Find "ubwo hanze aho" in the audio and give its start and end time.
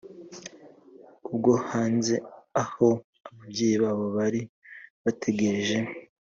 1.29-2.89